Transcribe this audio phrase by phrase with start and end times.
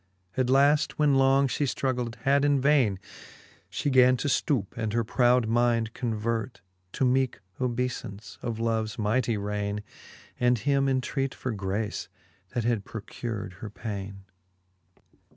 [0.35, 2.97] At laft when long fhe ftruggled had in vaine,
[3.69, 6.61] She gan to ftoupe, and her proud mind convert.
[6.93, 9.83] To meeke obeyfance of loves mightie raine.
[10.39, 12.09] And him entreat for grace,
[12.55, 14.23] that had procur'd her paine.